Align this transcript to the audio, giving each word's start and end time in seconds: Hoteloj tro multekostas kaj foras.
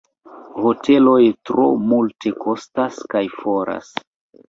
Hoteloj 0.63 1.19
tro 1.51 1.67
multekostas 1.93 3.01
kaj 3.15 3.27
foras. 3.39 3.97